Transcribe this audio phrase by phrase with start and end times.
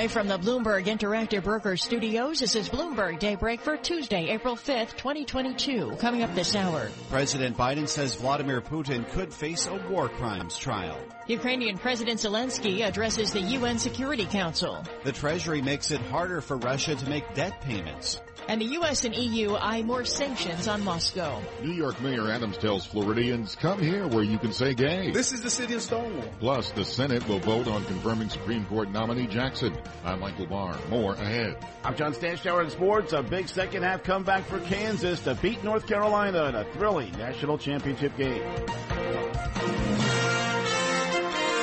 [0.00, 4.96] Live from the Bloomberg Interactive Brokers Studios, this is Bloomberg Daybreak for Tuesday, April 5th,
[4.96, 5.96] 2022.
[6.00, 6.88] Coming up this hour.
[7.10, 10.98] President Biden says Vladimir Putin could face a war crimes trial.
[11.26, 14.82] Ukrainian President Zelensky addresses the UN Security Council.
[15.04, 18.22] The Treasury makes it harder for Russia to make debt payments.
[18.48, 19.04] And the U.S.
[19.04, 21.40] and EU eye more sanctions on Moscow.
[21.62, 25.12] New York Mayor Adams tells Floridians, come here where you can say gay.
[25.12, 26.28] This is the city of Stonewall.
[26.40, 29.76] Plus, the Senate will vote on confirming Supreme Court nominee Jackson.
[30.04, 30.76] I'm Michael Barr.
[30.88, 31.56] More ahead.
[31.84, 33.12] I'm John Stashower in sports.
[33.12, 37.58] A big second half comeback for Kansas to beat North Carolina in a thrilling national
[37.58, 38.42] championship game.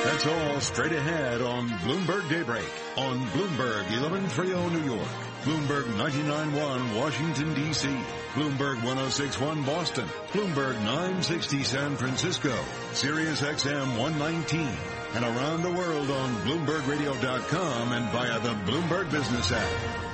[0.03, 5.07] That's all straight ahead on Bloomberg Daybreak on Bloomberg 1130 New York,
[5.43, 7.87] Bloomberg 99.1 Washington D.C.,
[8.33, 12.55] Bloomberg 1061 Boston, Bloomberg 960 San Francisco,
[12.93, 14.67] Sirius XM 119,
[15.13, 20.07] and around the world on BloombergRadio.com and via the Bloomberg Business app.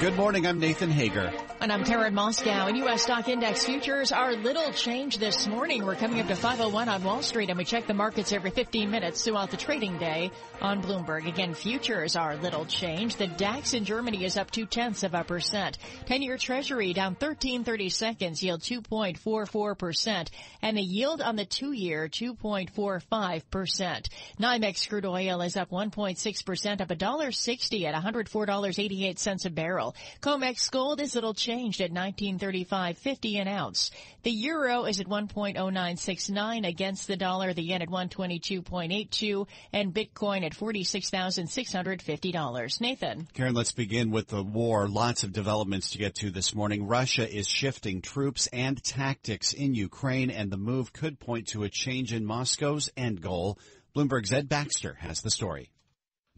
[0.00, 0.46] Good morning.
[0.46, 1.32] I'm Nathan Hager.
[1.62, 2.68] And I'm Karen Moskow.
[2.68, 3.02] And U.S.
[3.02, 5.84] stock index futures are little change this morning.
[5.84, 8.90] We're coming up to 501 on Wall Street and we check the markets every 15
[8.90, 10.30] minutes throughout the trading day
[10.62, 11.28] on Bloomberg.
[11.28, 13.16] Again, futures are little change.
[13.16, 15.76] The DAX in Germany is up two tenths of a percent.
[16.06, 20.28] 10 year treasury down 13 30 seconds, yield 2.44%.
[20.62, 24.08] And the yield on the two year 2.45%.
[24.40, 29.94] NYMEX crude oil is up 1.6% up a dollar 60 at $104.88 a barrel.
[30.22, 33.90] COMEX gold is little changed at 1935.50 an ounce.
[34.22, 40.52] The euro is at 1.0969 against the dollar, the yen at 122.82, and Bitcoin at
[40.52, 42.80] $46,650.
[42.80, 43.26] Nathan.
[43.34, 44.86] Karen, let's begin with the war.
[44.86, 46.86] Lots of developments to get to this morning.
[46.86, 51.68] Russia is shifting troops and tactics in Ukraine, and the move could point to a
[51.68, 53.58] change in Moscow's end goal.
[53.96, 55.72] Bloomberg's Ed Baxter has the story.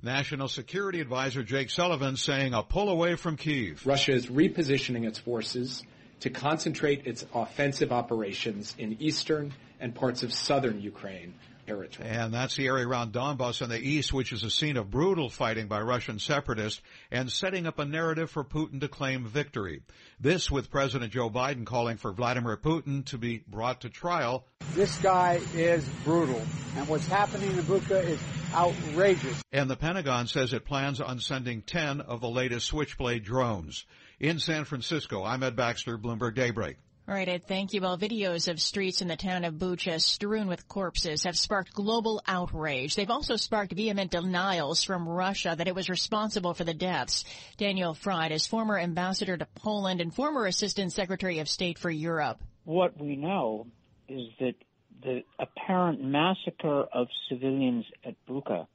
[0.05, 3.87] National Security Advisor Jake Sullivan saying a pull away from Kiev.
[3.87, 5.85] Russia is repositioning its forces
[6.19, 11.35] to concentrate its offensive operations in eastern and parts of southern Ukraine.
[11.67, 12.09] Territory.
[12.09, 15.31] And that's the area around Donbass in the east, which is a scene of brutal
[15.31, 19.83] fighting by Russian separatists and setting up a narrative for Putin to claim victory.
[20.19, 24.45] This with President Joe Biden calling for Vladimir Putin to be brought to trial.
[24.75, 26.43] This guy is brutal,
[26.77, 28.21] and what's happening in Bucha is
[28.53, 29.43] outrageous.
[29.53, 33.85] And the Pentagon says it plans on sending 10 of the latest Switchblade drones.
[34.19, 36.77] In San Francisco, I'm Ed Baxter, Bloomberg Daybreak.
[37.13, 37.83] All right, Ed, thank you.
[37.83, 42.23] Well, videos of streets in the town of Bucha strewn with corpses have sparked global
[42.27, 42.97] outrage.
[42.97, 47.27] They've also sparked vehement denials from Russia that it was responsible for the deaths.
[47.59, 52.41] Daniel Fried is former ambassador to Poland and former assistant secretary of state for Europe.
[52.65, 53.67] What we know
[54.09, 54.55] is that
[55.03, 58.67] the apparent massacre of civilians at Bucha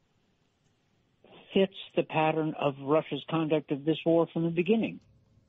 [1.55, 4.99] fits the pattern of Russia's conduct of this war from the beginning.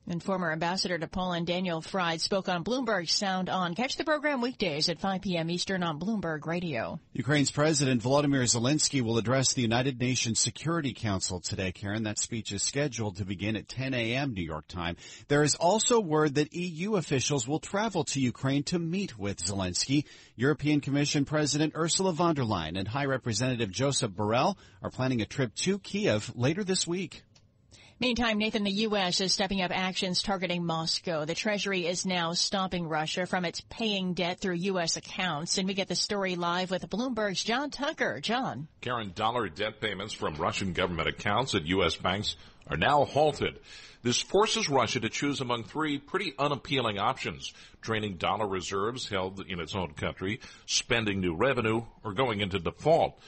[0.07, 3.75] And former ambassador to Poland Daniel Fried spoke on Bloomberg Sound On.
[3.75, 5.51] Catch the program weekdays at 5 p.m.
[5.51, 6.99] Eastern on Bloomberg Radio.
[7.13, 12.03] Ukraine's President Volodymyr Zelensky will address the United Nations Security Council today, Karen.
[12.03, 14.33] That speech is scheduled to begin at 10 a.m.
[14.33, 14.95] New York time.
[15.27, 20.05] There is also word that EU officials will travel to Ukraine to meet with Zelensky.
[20.35, 25.25] European Commission President Ursula von der Leyen and High Representative Joseph Borrell are planning a
[25.25, 27.23] trip to Kiev later this week.
[28.01, 29.19] Meantime, Nathan, the U.S.
[29.19, 31.25] is stepping up actions targeting Moscow.
[31.25, 34.95] The Treasury is now stopping Russia from its paying debt through U.S.
[34.95, 35.57] accounts.
[35.57, 38.21] And we get the story live with Bloomberg's John Tucker.
[38.21, 38.69] John.
[38.79, 41.97] Karen, dollar debt payments from Russian government accounts at U.S.
[41.97, 42.37] banks
[42.67, 43.59] are now halted.
[44.01, 47.53] This forces Russia to choose among three pretty unappealing options.
[47.81, 53.19] Draining dollar reserves held in its own country, spending new revenue, or going into default.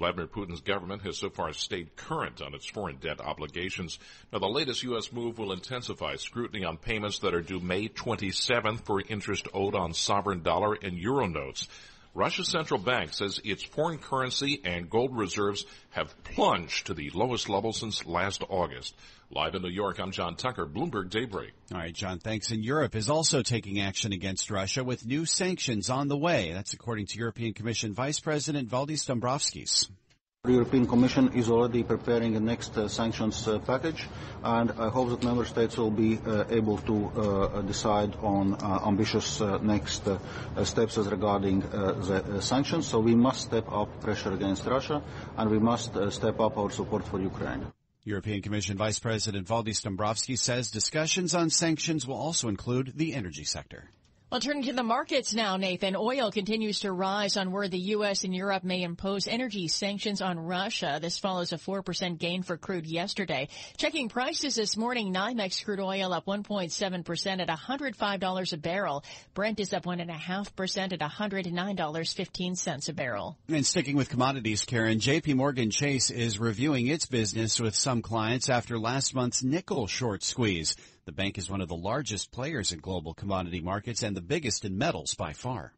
[0.00, 3.98] Vladimir Putin's government has so far stayed current on its foreign debt obligations.
[4.32, 5.12] Now, the latest U.S.
[5.12, 9.92] move will intensify scrutiny on payments that are due May 27th for interest owed on
[9.92, 11.68] sovereign dollar and euro notes.
[12.14, 17.48] Russia's central bank says its foreign currency and gold reserves have plunged to the lowest
[17.48, 18.96] level since last August.
[19.30, 21.52] Live in New York, I'm John Tucker, Bloomberg Daybreak.
[21.72, 22.50] All right, John, thanks.
[22.50, 26.52] And Europe is also taking action against Russia with new sanctions on the way.
[26.52, 29.88] That's according to European Commission Vice President Valdis Dombrovskis.
[30.42, 34.08] The European Commission is already preparing a next uh, sanctions uh, package,
[34.42, 38.80] and I hope that member states will be uh, able to uh, decide on uh,
[38.86, 40.08] ambitious uh, next
[40.64, 42.86] steps as regarding the sanctions.
[42.86, 45.02] So we must step up pressure against Russia,
[45.36, 47.66] and we must step up our support for Ukraine.
[48.04, 53.44] European Commission Vice President Valdis Dombrovskis says discussions on sanctions will also include the energy
[53.44, 53.90] sector.
[54.30, 55.96] Well, turning to the markets now, Nathan.
[55.96, 58.22] Oil continues to rise on where the U.S.
[58.22, 61.00] and Europe may impose energy sanctions on Russia.
[61.02, 63.48] This follows a 4% gain for crude yesterday.
[63.76, 69.02] Checking prices this morning, NYMEX crude oil up 1.7% at $105 a barrel.
[69.34, 73.36] Brent is up 1.5% at $109.15 a barrel.
[73.48, 78.48] And sticking with commodities, Karen, JP Morgan Chase is reviewing its business with some clients
[78.48, 80.76] after last month's nickel short squeeze.
[81.10, 84.64] The bank is one of the largest players in global commodity markets and the biggest
[84.64, 85.72] in metals by far.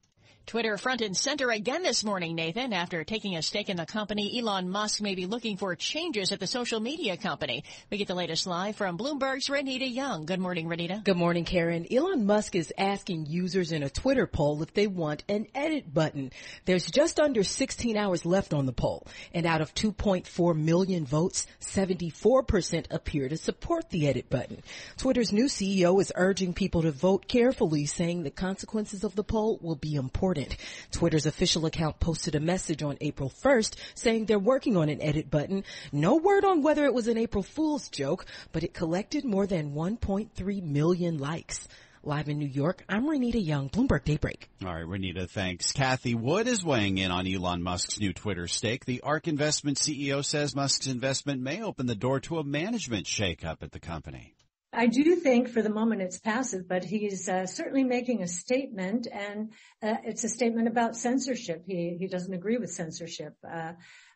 [0.47, 2.73] Twitter front and center again this morning, Nathan.
[2.73, 6.41] After taking a stake in the company, Elon Musk may be looking for changes at
[6.41, 7.65] the social media company.
[7.91, 10.27] We get the latest live from Bloomberg's Renita Young.
[10.27, 11.05] Good morning, Renita.
[11.05, 11.87] Good morning, Karen.
[11.91, 16.33] Elon Musk is asking users in a Twitter poll if they want an edit button.
[16.65, 21.47] There's just under 16 hours left on the poll, and out of 2.4 million votes,
[21.61, 24.63] 74% appear to support the edit button.
[24.99, 29.59] Twitter's new CEO is urging people to vote carefully, saying the consequences of the poll
[29.63, 30.57] will be important important.
[30.91, 35.31] Twitter's official account posted a message on April 1st saying they're working on an edit
[35.31, 35.63] button.
[35.93, 39.75] No word on whether it was an April Fool's joke, but it collected more than
[39.75, 41.69] 1.3 million likes.
[42.05, 44.49] Live in New York, I'm Renita Young, Bloomberg Daybreak.
[44.65, 45.73] All right, Renita, thanks.
[45.73, 48.87] Cathie Wood is weighing in on Elon Musk's new Twitter stake.
[48.87, 53.63] The ARK Investment CEO says Musk's investment may open the door to a management shakeup
[53.63, 54.35] at the company.
[54.73, 59.07] I do think for the moment it's passive, but he's uh, certainly making a statement,
[59.13, 59.51] and
[59.83, 61.65] uh, it's a statement about censorship.
[61.67, 63.73] He he doesn't agree with censorship uh,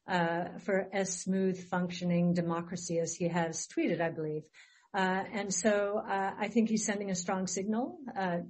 [0.08, 4.44] uh for as smooth functioning democracy as he has tweeted, I believe.
[4.94, 7.98] Uh, and so uh, I think he's sending a strong signal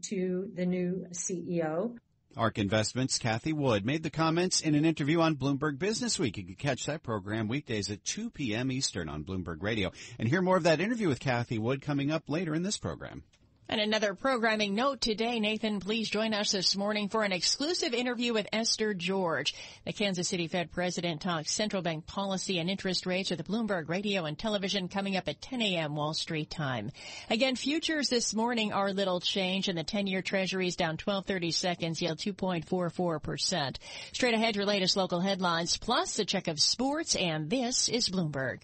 [0.03, 1.97] to the new CEO.
[2.37, 6.37] ARK Investments' Cathie Wood made the comments in an interview on Bloomberg Business Week.
[6.37, 8.71] You can catch that program weekdays at 2 p.m.
[8.71, 12.25] Eastern on Bloomberg Radio and hear more of that interview with Cathie Wood coming up
[12.29, 13.23] later in this program.
[13.69, 18.33] And another programming note today, Nathan, please join us this morning for an exclusive interview
[18.33, 19.57] with Esther George.
[19.85, 23.89] The Kansas City Fed president talks central bank policy and interest rates with the Bloomberg
[23.89, 25.97] Radio and television coming up at 10 a.m.
[25.97, 26.93] Wall Street time.
[27.29, 32.01] Again, futures this morning are little change and the 10-year treasury is down 1230 seconds,
[32.01, 33.77] yield 2.44%.
[34.13, 38.61] Straight ahead, your latest local headlines, plus a check of sports, and this is Bloomberg.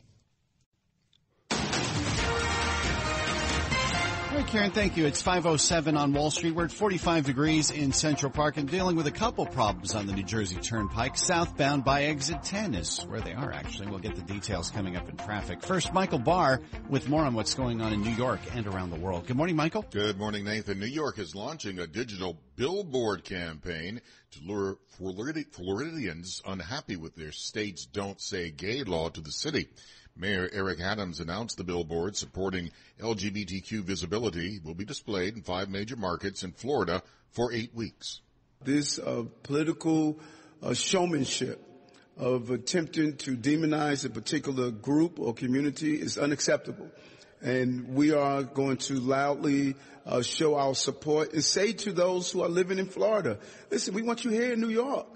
[4.33, 5.05] All right, Karen, thank you.
[5.05, 6.55] It's 507 on Wall Street.
[6.55, 10.15] We're at 45 degrees in Central Park and dealing with a couple problems on the
[10.15, 11.19] New Jersey Turnpike.
[11.19, 13.89] Southbound by exit 10 is where they are, actually.
[13.89, 15.61] We'll get the details coming up in traffic.
[15.61, 18.97] First, Michael Barr with more on what's going on in New York and around the
[18.99, 19.27] world.
[19.27, 19.85] Good morning, Michael.
[19.91, 20.81] Good morning, Nathan.
[20.81, 24.01] New York is launching a digital billboard campaign
[24.31, 29.69] to lure Floridians unhappy with their state's Don't Say Gay law to the city.
[30.17, 32.71] Mayor Eric Adams announced the billboard supporting
[33.01, 38.21] LGBTQ visibility will be displayed in five major markets in Florida for eight weeks.
[38.63, 40.21] This uh, political
[40.63, 41.61] uh, showmanship
[42.17, 46.91] of attempting to demonize a particular group or community is unacceptable.
[47.41, 49.75] And we are going to loudly
[50.07, 53.39] uh, show our support and say to those who are living in Florida,
[53.71, 55.07] listen, we want you here in New York.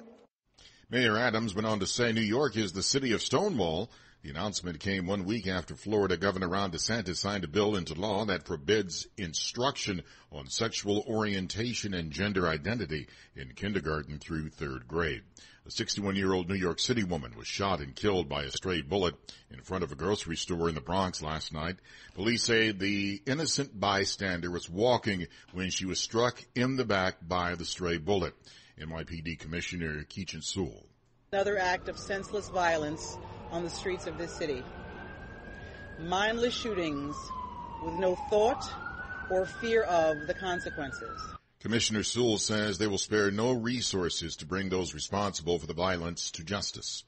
[0.89, 3.91] Mayor Adams went on to say New York is the city of Stonewall
[4.27, 8.25] the announcement came one week after Florida Governor Ron DeSantis signed a bill into law
[8.25, 10.03] that forbids instruction
[10.33, 13.07] on sexual orientation and gender identity
[13.37, 15.23] in kindergarten through third grade.
[15.65, 19.15] A 61-year-old New York City woman was shot and killed by a stray bullet
[19.53, 21.77] in front of a grocery store in the Bronx last night.
[22.15, 27.55] Police say the innocent bystander was walking when she was struck in the back by
[27.55, 28.35] the stray bullet.
[28.77, 30.85] NYPD Commissioner Keechant Sewell.
[31.31, 33.17] Another act of senseless violence
[33.51, 34.63] on the streets of this city.
[35.99, 37.17] Mindless shootings
[37.83, 38.63] with no thought
[39.31, 41.21] or fear of the consequences.
[41.61, 46.31] Commissioner Sewell says they will spare no resources to bring those responsible for the violence
[46.33, 47.05] to justice.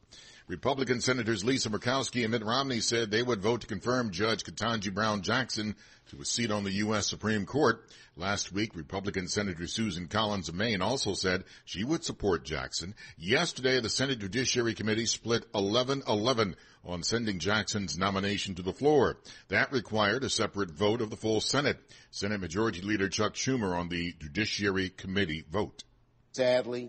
[0.48, 4.92] Republican Senators Lisa Murkowski and Mitt Romney said they would vote to confirm Judge Ketanji
[4.92, 5.76] Brown Jackson
[6.10, 7.06] to a seat on the U.S.
[7.06, 7.84] Supreme Court.
[8.16, 12.94] Last week, Republican Senator Susan Collins of Maine also said she would support Jackson.
[13.18, 19.18] Yesterday, the Senate Judiciary Committee split 11-11 on sending Jackson's nomination to the floor.
[19.48, 21.76] That required a separate vote of the full Senate.
[22.10, 25.84] Senate Majority Leader Chuck Schumer on the Judiciary Committee vote.
[26.32, 26.88] Sadly,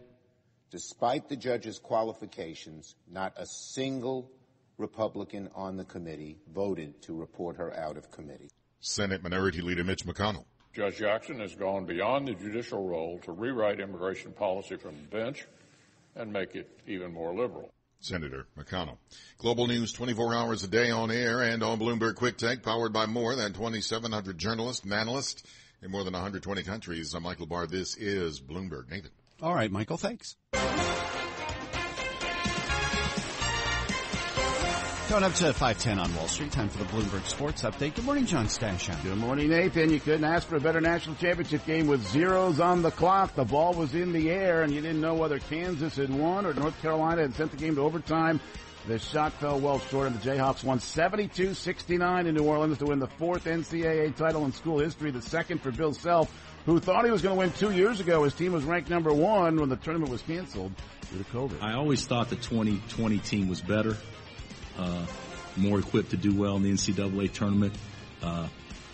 [0.72, 4.32] despite the judge's qualifications, not a single
[4.78, 8.50] Republican on the committee voted to report her out of committee.
[8.80, 10.46] Senate Minority Leader Mitch McConnell.
[10.74, 15.46] Judge Jackson has gone beyond the judicial role to rewrite immigration policy from the bench
[16.16, 17.72] and make it even more liberal.
[18.00, 18.98] Senator McConnell.
[19.40, 23.06] Global news 24 hours a day on air and on Bloomberg Quick Take, powered by
[23.06, 25.44] more than 2,700 journalists and analysts
[25.82, 27.14] in more than 120 countries.
[27.14, 27.68] I'm Michael Barr.
[27.68, 28.90] This is Bloomberg.
[28.90, 29.12] Nathan.
[29.42, 29.98] All right, Michael.
[29.98, 30.36] Thanks.
[35.10, 36.52] Going up to 510 on Wall Street.
[36.52, 37.96] Time for the Bloomberg Sports Update.
[37.96, 39.02] Good morning, John Stashow.
[39.02, 39.90] Good morning, Nathan.
[39.90, 43.34] You couldn't ask for a better national championship game with zeros on the clock.
[43.34, 46.54] The ball was in the air, and you didn't know whether Kansas had won or
[46.54, 48.40] North Carolina had sent the game to overtime.
[48.88, 53.00] The shot fell well short, and the Jayhawks won 72-69 in New Orleans to win
[53.00, 56.32] the fourth NCAA title in school history, the second for Bill Self,
[56.70, 58.24] who thought he was going to win two years ago.
[58.24, 60.72] His team was ranked number one when the tournament was canceled
[61.12, 61.62] due to COVID.
[61.62, 63.98] I always thought the 2020 team was better
[64.78, 65.06] uh,
[65.58, 67.74] more equipped to do well in the NCAA tournament.
[68.22, 68.48] Uh,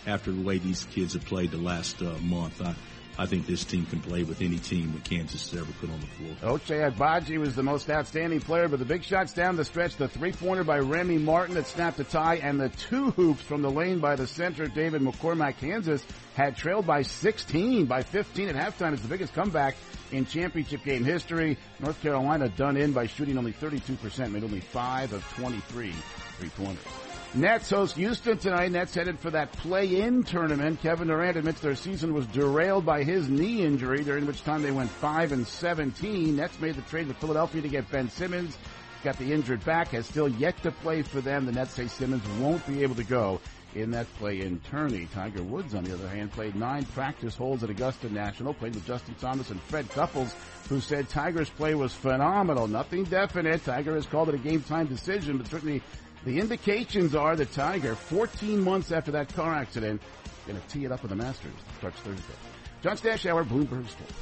[0.06, 2.74] after the way these kids have played the last uh, month, I,
[3.18, 6.00] I think this team can play with any team that Kansas has ever put on
[6.00, 6.58] the floor.
[6.58, 10.08] Ochai Agbaji was the most outstanding player, but the big shots down the stretch, the
[10.08, 14.00] three-pointer by Remy Martin that snapped a tie, and the two hoops from the lane
[14.00, 16.04] by the center, David McCormack, Kansas,
[16.34, 18.92] had trailed by 16, by 15 at halftime.
[18.92, 19.76] It's the biggest comeback
[20.12, 21.56] in championship game history.
[21.80, 25.92] North Carolina done in by shooting only 32%, made only 5 of 23
[26.38, 27.05] three-pointers.
[27.34, 28.72] Nets host Houston tonight.
[28.72, 30.80] Nets headed for that play-in tournament.
[30.80, 34.70] Kevin Durant admits their season was derailed by his knee injury, during which time they
[34.70, 36.36] went 5 and 17.
[36.36, 38.56] Nets made the trade with Philadelphia to get Ben Simmons.
[39.04, 41.44] Got the injured back, has still yet to play for them.
[41.44, 43.40] The Nets say Simmons won't be able to go
[43.74, 45.06] in that play-in tourney.
[45.12, 48.86] Tiger Woods, on the other hand, played nine practice holes at Augusta National, played with
[48.86, 50.34] Justin Thomas and Fred Couples,
[50.70, 52.66] who said Tiger's play was phenomenal.
[52.66, 53.62] Nothing definite.
[53.64, 55.82] Tiger has called it a game-time decision, but certainly
[56.26, 60.02] the indications are that Tiger, 14 months after that car accident,
[60.46, 61.54] going to tee it up with the Masters.
[61.78, 62.34] Starts Thursday.
[62.82, 64.12] John Stashower, Bloomberg Sports.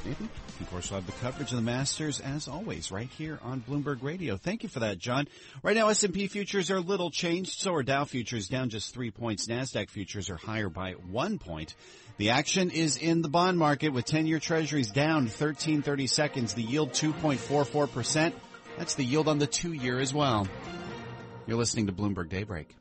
[0.61, 4.01] Of course, we'll have the coverage of the Masters as always right here on Bloomberg
[4.01, 4.37] Radio.
[4.37, 5.27] Thank you for that, John.
[5.61, 7.59] Right now, S&P futures are little changed.
[7.59, 9.47] So are Dow futures down just three points.
[9.47, 11.75] NASDAQ futures are higher by one point.
[12.17, 16.53] The action is in the bond market with 10-year treasuries down 1330 seconds.
[16.53, 18.31] The yield 2.44%.
[18.77, 20.47] That's the yield on the two year as well.
[21.47, 22.75] You're listening to Bloomberg Daybreak.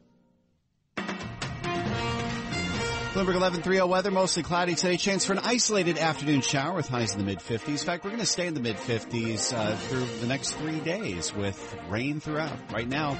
[3.14, 4.96] Bloomberg 1130 weather, mostly cloudy today.
[4.96, 7.68] Chance for an isolated afternoon shower with highs in the mid 50s.
[7.68, 10.80] In fact, we're going to stay in the mid 50s uh, through the next three
[10.80, 12.56] days with rain throughout.
[12.72, 13.16] Right now,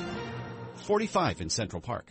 [0.87, 2.11] 45 in Central Park.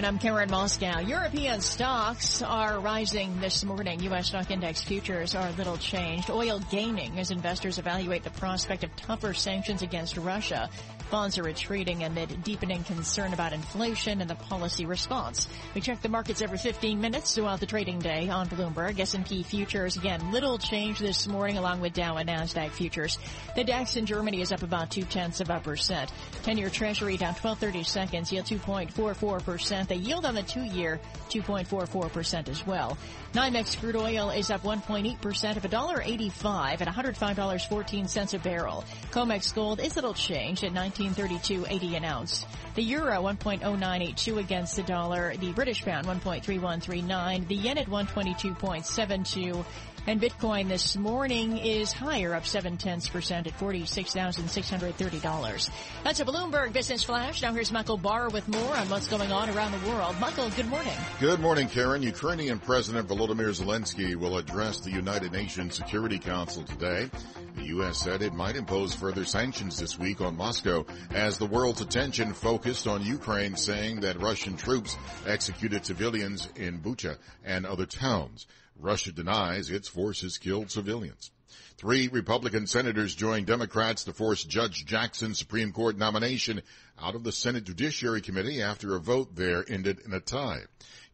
[0.00, 1.06] And I'm Karen Moskow.
[1.06, 4.00] European stocks are rising this morning.
[4.04, 4.28] U.S.
[4.28, 6.30] stock index futures are little changed.
[6.30, 10.70] Oil gaining as investors evaluate the prospect of tougher sanctions against Russia.
[11.10, 15.48] Bonds are retreating amid deepening concern about inflation and the policy response.
[15.74, 18.98] We check the markets every 15 minutes throughout the trading day on Bloomberg.
[18.98, 23.18] S&P futures, again, little change this morning along with Dow and NASDAQ futures.
[23.56, 26.10] The DAX in Germany is up about two tenths of a percent.
[26.44, 29.89] 10-year treasury down 1230 seconds, yield 2.44%.
[29.90, 32.96] The yield on the two-year, 2.44% as well.
[33.32, 38.84] NYMEX crude oil is up 1.8% of $1.85 at $105.14 a barrel.
[39.10, 42.46] COMEX gold is a little changed at 1932.80 an ounce.
[42.76, 45.36] The euro 1.0982 against the dollar.
[45.36, 47.48] The British pound 1.3139.
[47.48, 49.64] The yen at 122.72.
[50.06, 54.94] And Bitcoin this morning is higher, up seven tenths percent at forty-six thousand six hundred
[54.96, 55.70] thirty dollars.
[56.02, 57.42] That's a Bloomberg Business Flash.
[57.42, 60.16] Now here's Michael Barr with more on what's going on around the world.
[60.18, 60.94] Michael, good morning.
[61.20, 62.02] Good morning, Karen.
[62.02, 67.10] Ukrainian President Volodymyr Zelensky will address the United Nations Security Council today.
[67.56, 67.98] The U.S.
[67.98, 72.86] said it might impose further sanctions this week on Moscow as the world's attention focused
[72.86, 78.46] on Ukraine, saying that Russian troops executed civilians in Bucha and other towns.
[78.80, 81.30] Russia denies its forces killed civilians.
[81.76, 86.62] Three Republican senators joined Democrats to force Judge Jackson's Supreme Court nomination
[87.00, 90.60] out of the Senate Judiciary Committee after a vote there ended in a tie.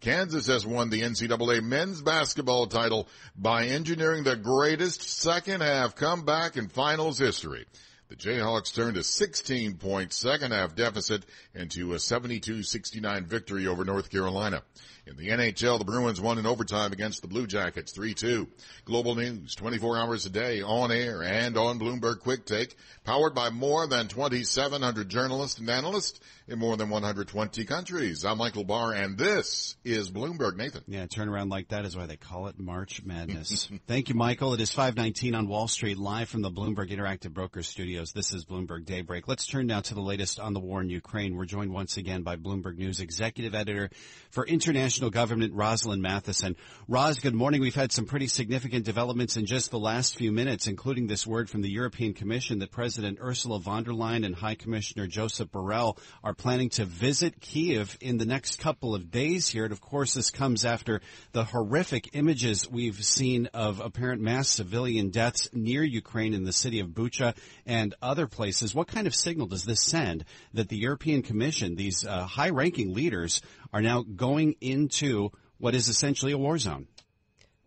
[0.00, 6.56] Kansas has won the NCAA men's basketball title by engineering the greatest second half comeback
[6.56, 7.64] in finals history.
[8.08, 14.10] The Jayhawks turned a 16 point second half deficit into a 72-69 victory over North
[14.10, 14.62] Carolina.
[15.06, 18.48] In the NHL, the Bruins won in overtime against the Blue Jackets 3-2.
[18.84, 23.50] Global news 24 hours a day on air and on Bloomberg Quick Take, powered by
[23.50, 28.24] more than 2,700 journalists and analysts in more than 120 countries.
[28.24, 30.82] I'm Michael Barr and this is Bloomberg Nathan.
[30.88, 33.70] Yeah, turnaround like that is why they call it March Madness.
[33.86, 34.54] Thank you, Michael.
[34.54, 38.10] It is 519 on Wall Street, live from the Bloomberg Interactive Brokers studios.
[38.12, 39.28] This is Bloomberg Daybreak.
[39.28, 41.36] Let's turn now to the latest on the war in Ukraine.
[41.36, 43.90] We're joined once again by Bloomberg News executive editor
[44.30, 46.56] for international International Government, Rosalind Mathieson.
[46.88, 47.60] Roz, good morning.
[47.60, 51.50] We've had some pretty significant developments in just the last few minutes, including this word
[51.50, 55.98] from the European Commission that President Ursula von der Leyen and High Commissioner Joseph Borrell
[56.24, 59.64] are planning to visit Kiev in the next couple of days here.
[59.64, 65.10] And of course, this comes after the horrific images we've seen of apparent mass civilian
[65.10, 67.36] deaths near Ukraine in the city of Bucha
[67.66, 68.74] and other places.
[68.74, 70.24] What kind of signal does this send
[70.54, 73.42] that the European Commission, these uh, high ranking leaders,
[73.76, 76.86] are now going into what is essentially a war zone.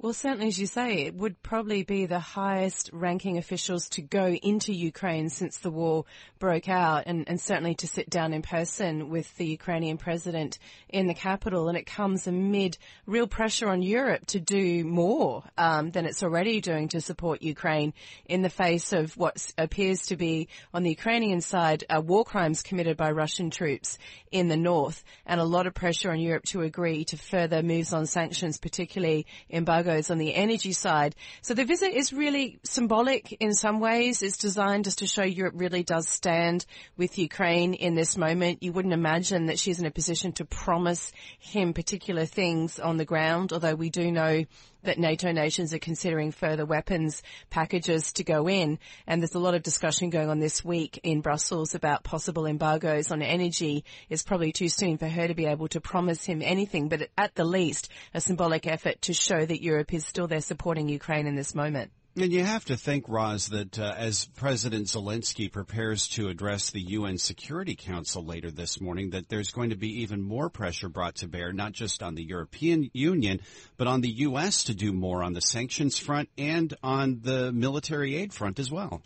[0.02, 4.28] Well, certainly, as you say, it would probably be the highest ranking officials to go
[4.28, 6.06] into Ukraine since the war
[6.40, 11.08] broke out and, and, certainly to sit down in person with the Ukrainian president in
[11.08, 11.68] the capital.
[11.68, 12.78] And it comes amid
[13.08, 17.94] real pressure on Europe to do more um, than it's already doing to support Ukraine
[18.26, 22.64] in the face of what appears to be, on the Ukrainian side, uh, war crimes
[22.64, 23.98] committed by Russian troops
[24.32, 27.92] in the north and a lot of pressure on Europe to agree to further moves
[27.92, 31.16] on sanctions, particularly embargo on the energy side.
[31.42, 34.22] So the visit is really symbolic in some ways.
[34.22, 36.66] It's designed just to show Europe really does stand
[36.98, 38.62] with Ukraine in this moment.
[38.62, 43.06] You wouldn't imagine that she's in a position to promise him particular things on the
[43.06, 44.46] ground, although we do know
[44.84, 48.80] that NATO nations are considering further weapons packages to go in.
[49.08, 53.12] And there's a lot of discussion going on this week in Brussels about possible embargoes
[53.12, 53.84] on energy.
[54.10, 57.36] It's probably too soon for her to be able to promise him anything, but at
[57.36, 61.36] the least, a symbolic effort to show that Europe is still there supporting Ukraine in
[61.36, 61.92] this moment.
[62.16, 66.82] And you have to think, Roz, that uh, as President Zelensky prepares to address the
[66.82, 71.16] UN Security Council later this morning, that there's going to be even more pressure brought
[71.18, 73.40] to bear, not just on the European Union,
[73.78, 74.64] but on the U.S.
[74.64, 79.04] to do more on the sanctions front and on the military aid front as well.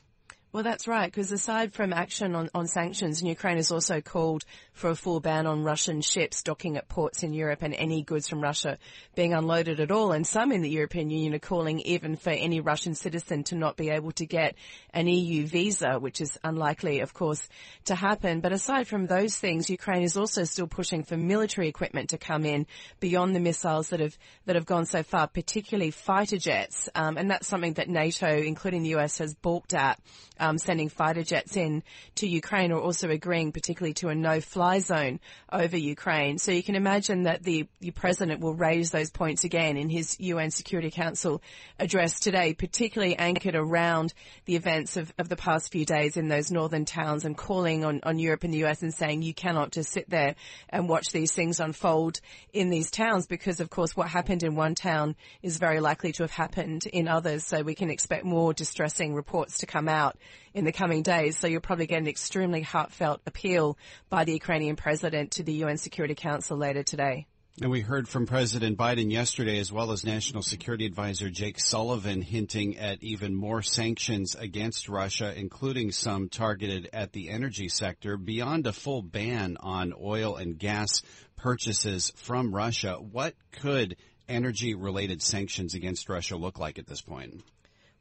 [0.53, 4.91] Well, that's right, because aside from action on, on sanctions, Ukraine has also called for
[4.91, 8.39] a full ban on Russian ships docking at ports in Europe and any goods from
[8.39, 8.77] Russia
[9.15, 10.11] being unloaded at all.
[10.11, 13.77] And some in the European Union are calling even for any Russian citizen to not
[13.77, 14.53] be able to get
[14.93, 17.49] an EU visa, which is unlikely, of course,
[17.85, 18.39] to happen.
[18.39, 22.45] But aside from those things, Ukraine is also still pushing for military equipment to come
[22.45, 22.67] in
[22.99, 26.89] beyond the missiles that have that have gone so far, particularly fighter jets.
[26.93, 29.99] Um, and that's something that NATO, including the US, has balked at
[30.43, 31.83] um, sending fighter jets in
[32.15, 35.19] to Ukraine or also agreeing particularly to a no-fly zone
[35.51, 36.37] over Ukraine.
[36.37, 40.19] So you can imagine that the, the president will raise those points again in his
[40.19, 41.41] UN Security Council
[41.79, 44.13] address today, particularly anchored around
[44.45, 48.01] the events of, of the past few days in those northern towns and calling on,
[48.03, 50.35] on Europe and the US and saying you cannot just sit there
[50.69, 52.19] and watch these things unfold
[52.51, 56.23] in these towns because of course what happened in one town is very likely to
[56.23, 57.45] have happened in others.
[57.45, 60.17] So we can expect more distressing reports to come out
[60.53, 61.37] in the coming days.
[61.37, 63.77] So you'll probably get an extremely heartfelt appeal
[64.09, 67.27] by the Ukrainian president to the UN Security Council later today.
[67.61, 72.23] And we heard from President Biden yesterday, as well as National Security Advisor Jake Sullivan,
[72.23, 78.65] hinting at even more sanctions against Russia, including some targeted at the energy sector, beyond
[78.65, 81.03] a full ban on oil and gas
[81.35, 82.95] purchases from Russia.
[82.95, 87.43] What could energy related sanctions against Russia look like at this point?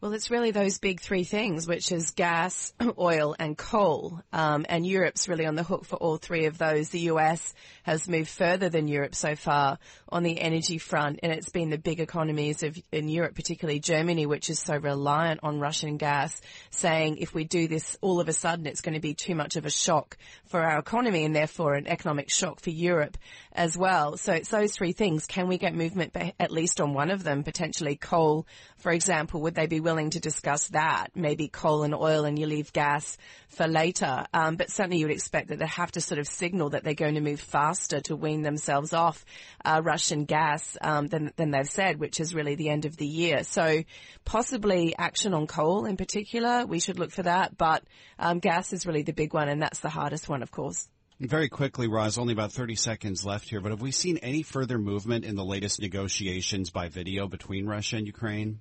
[0.03, 4.21] Well, it's really those big three things, which is gas, oil, and coal.
[4.33, 6.89] Um, and Europe's really on the hook for all three of those.
[6.89, 11.51] The US has moved further than Europe so far on the energy front, and it's
[11.51, 15.99] been the big economies of in Europe, particularly Germany, which is so reliant on Russian
[15.99, 19.37] gas, saying if we do this all of a sudden, it's going to be too
[19.37, 23.17] much of a shock for our economy and therefore an economic shock for Europe
[23.55, 24.17] as well.
[24.17, 25.27] So it's those three things.
[25.27, 28.47] Can we get movement at least on one of them, potentially coal,
[28.79, 29.43] for example?
[29.43, 31.09] Would they be willing to discuss that?
[31.15, 33.17] Maybe coal and oil and you leave gas
[33.49, 34.27] for later.
[34.33, 36.95] Um, but certainly you would expect that they have to sort of signal that they're
[36.95, 39.25] going to move faster to wean themselves off
[39.65, 43.07] uh, Russian gas um, than, than they've said, which is really the end of the
[43.07, 43.45] year.
[43.45, 43.83] So
[44.25, 46.65] possibly action on coal in particular.
[46.67, 47.57] We should look for that.
[47.59, 47.83] But
[48.19, 50.89] um, gas is really the big one, and that's the hardest one, of course.
[51.25, 54.77] Very quickly, Roz, only about 30 seconds left here, but have we seen any further
[54.77, 58.59] movement in the latest negotiations by video between Russia and Ukraine?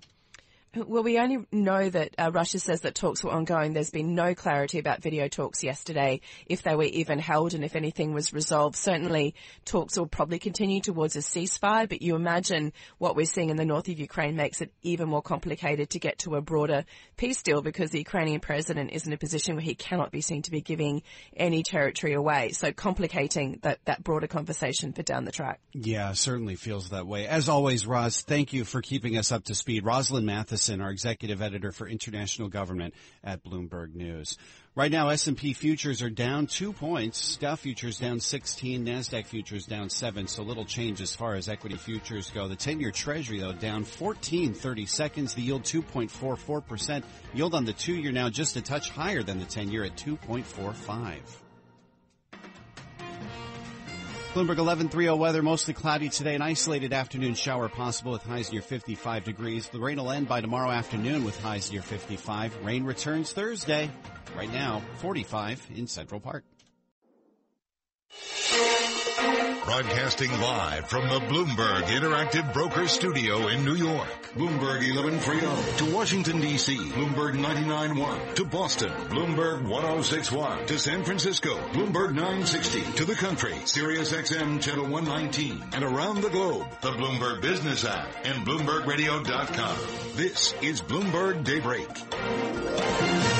[0.74, 3.74] Well, we only know that uh, Russia says that talks were ongoing.
[3.74, 7.76] There's been no clarity about video talks yesterday, if they were even held and if
[7.76, 8.78] anything was resolved.
[8.78, 13.58] Certainly, talks will probably continue towards a ceasefire, but you imagine what we're seeing in
[13.58, 16.86] the north of Ukraine makes it even more complicated to get to a broader
[17.18, 20.42] peace deal because the Ukrainian president is in a position where he cannot be seen
[20.44, 21.04] to be giving
[21.36, 22.54] any territory away.
[22.54, 25.60] So complicating that, that broader conversation for down the track.
[25.74, 27.28] Yeah, certainly feels that way.
[27.28, 29.84] As always, Roz, thank you for keeping us up to speed.
[29.84, 32.94] Rosalind Mathis our executive editor for international government
[33.24, 34.38] at Bloomberg News.
[34.74, 37.36] Right now, S&P futures are down two points.
[37.36, 40.28] Dow futures down 16, Nasdaq futures down seven.
[40.28, 42.48] So little change as far as equity futures go.
[42.48, 45.34] The 10-year Treasury though down 14 30 seconds.
[45.34, 47.06] The yield 2.44 percent.
[47.34, 51.18] Yield on the two-year now just a touch higher than the 10-year at 2.45.
[54.34, 56.36] Bloomberg 1130 weather, mostly cloudy today.
[56.36, 59.68] An isolated afternoon shower possible with highs near 55 degrees.
[59.68, 62.64] The rain will end by tomorrow afternoon with highs near 55.
[62.64, 63.92] Rain returns Thursday.
[64.38, 66.46] Right now, 45 in Central Park.
[69.64, 74.08] Broadcasting live from the Bloomberg Interactive Broker Studio in New York.
[74.34, 76.76] Bloomberg 1130 to Washington DC.
[76.94, 78.92] Bloomberg 99.1 to Boston.
[79.10, 81.56] Bloomberg 1061 to San Francisco.
[81.74, 83.54] Bloomberg 960 to the country.
[83.66, 86.66] Sirius XM channel 119 and around the globe.
[86.82, 89.78] The Bloomberg Business app and BloombergRadio.com.
[90.16, 93.31] This is Bloomberg Daybreak.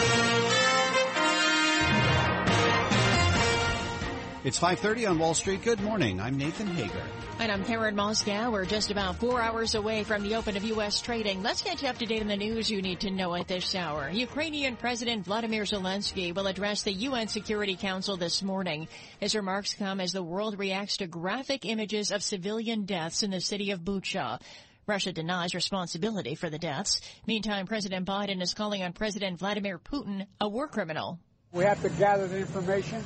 [4.44, 5.62] It's 5.30 on Wall Street.
[5.62, 6.20] Good morning.
[6.20, 7.04] I'm Nathan Hager.
[7.38, 8.52] And I'm Karen Moskow.
[8.52, 11.00] We're just about four hours away from the open of U.S.
[11.00, 11.44] trading.
[11.44, 13.76] Let's get you up to date on the news you need to know at this
[13.76, 14.10] hour.
[14.10, 18.88] Ukrainian President Vladimir Zelensky will address the UN Security Council this morning.
[19.20, 23.42] His remarks come as the world reacts to graphic images of civilian deaths in the
[23.42, 24.42] city of Bucha.
[24.88, 27.00] Russia denies responsibility for the deaths.
[27.28, 31.20] Meantime, President Biden is calling on President Vladimir Putin a war criminal.
[31.54, 33.04] We have to gather the information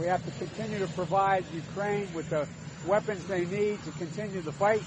[0.00, 2.48] we have to continue to provide Ukraine with the
[2.86, 4.82] weapons they need to continue the fight,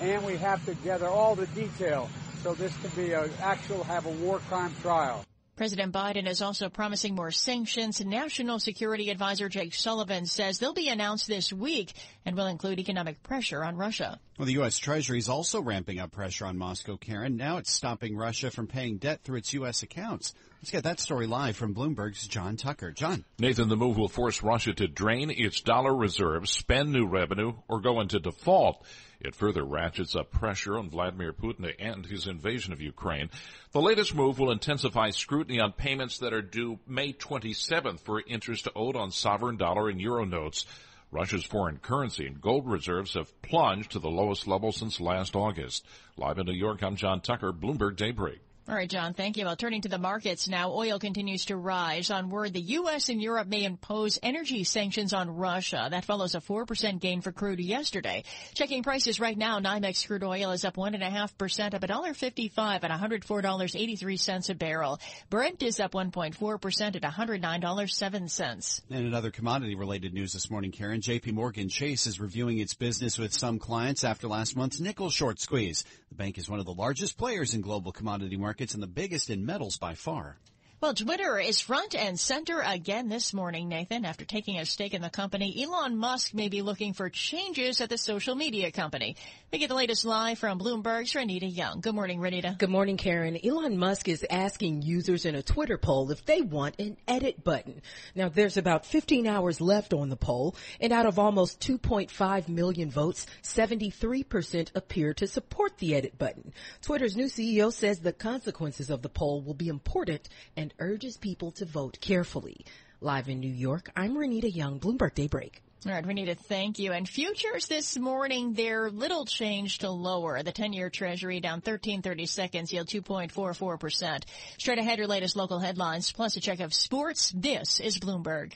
[0.00, 2.08] and we have to gather all the detail
[2.44, 5.24] so this can be an actual have a war crime trial.
[5.56, 8.04] President Biden is also promising more sanctions.
[8.04, 11.92] National Security Advisor Jake Sullivan says they'll be announced this week
[12.24, 14.18] and will include economic pressure on Russia.
[14.36, 14.78] Well, the U.S.
[14.78, 17.36] Treasury is also ramping up pressure on Moscow, Karen.
[17.36, 19.84] Now it's stopping Russia from paying debt through its U.S.
[19.84, 20.34] accounts.
[20.64, 22.90] Let's get that story live from Bloomberg's John Tucker.
[22.90, 23.26] John.
[23.38, 27.82] Nathan, the move will force Russia to drain its dollar reserves, spend new revenue, or
[27.82, 28.82] go into default.
[29.20, 33.28] It further ratchets up pressure on Vladimir Putin to end his invasion of Ukraine.
[33.72, 38.66] The latest move will intensify scrutiny on payments that are due May 27th for interest
[38.74, 40.64] owed on sovereign dollar and euro notes.
[41.10, 45.84] Russia's foreign currency and gold reserves have plunged to the lowest level since last August.
[46.16, 48.40] Live in New York, I'm John Tucker, Bloomberg Daybreak.
[48.66, 49.44] All right, John, thank you.
[49.44, 53.10] Well, turning to the markets now, oil continues to rise on word the U.S.
[53.10, 55.88] and Europe may impose energy sanctions on Russia.
[55.90, 58.24] That follows a 4% gain for crude yesterday.
[58.54, 64.54] Checking prices right now, NYMEX crude oil is up 1.5%, up $1.55 at $104.83 a
[64.54, 64.98] barrel.
[65.28, 68.80] Brent is up 1.4% at $109.07.
[68.88, 71.02] And another commodity related news this morning, Karen.
[71.02, 75.38] JP Morgan Chase is reviewing its business with some clients after last month's nickel short
[75.38, 75.84] squeeze.
[76.14, 78.86] The bank is one of the largest players in global commodity markets markets and the
[78.86, 80.38] biggest in metals by far.
[80.84, 84.04] Well, Twitter is front and center again this morning, Nathan.
[84.04, 87.88] After taking a stake in the company, Elon Musk may be looking for changes at
[87.88, 89.16] the social media company.
[89.50, 91.80] We get the latest live from Bloomberg's Renita Young.
[91.80, 92.58] Good morning, Renita.
[92.58, 93.38] Good morning, Karen.
[93.42, 97.80] Elon Musk is asking users in a Twitter poll if they want an edit button.
[98.14, 102.90] Now, there's about 15 hours left on the poll, and out of almost 2.5 million
[102.90, 106.52] votes, 73% appear to support the edit button.
[106.82, 111.50] Twitter's new CEO says the consequences of the poll will be important and urges people
[111.52, 112.64] to vote carefully.
[113.00, 115.62] Live in New York, I'm Renita Young, Bloomberg Daybreak.
[115.86, 116.92] All right, to thank you.
[116.92, 120.42] And futures this morning, they're little change to lower.
[120.42, 124.24] The 10-year Treasury down 13.30 seconds, yield 2.44%.
[124.58, 127.32] Straight ahead, your latest local headlines, plus a check of sports.
[127.36, 128.54] This is Bloomberg.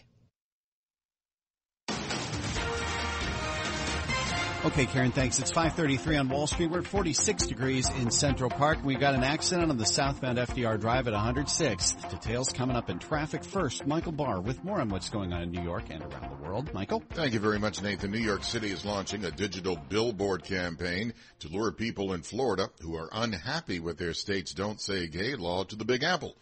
[4.68, 5.38] Okay, Karen, thanks.
[5.38, 6.70] It's 533 on Wall Street.
[6.70, 8.80] We're at 46 degrees in Central Park.
[8.84, 11.92] We've got an accident on the southbound FDR Drive at 106.
[11.92, 13.44] Details coming up in traffic.
[13.44, 16.46] First, Michael Barr with more on what's going on in New York and around the
[16.46, 16.74] world.
[16.74, 17.02] Michael?
[17.14, 18.10] Thank you very much, Nathan.
[18.10, 22.94] New York City is launching a digital billboard campaign to lure people in Florida who
[22.94, 26.36] are unhappy with their state's Don't Say Gay law to the Big Apple.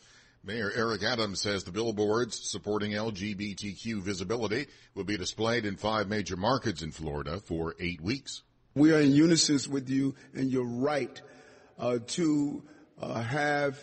[0.46, 6.36] Mayor Eric Adams says the billboards supporting LGBTQ visibility will be displayed in five major
[6.36, 8.42] markets in Florida for eight weeks.
[8.76, 11.20] We are in unison with you and your right
[11.80, 12.62] uh, to
[13.02, 13.76] uh, have